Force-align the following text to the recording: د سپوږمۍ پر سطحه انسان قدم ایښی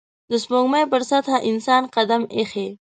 د 0.31 0.33
سپوږمۍ 0.43 0.83
پر 0.91 1.01
سطحه 1.09 1.37
انسان 1.49 1.83
قدم 1.95 2.21
ایښی 2.35 2.67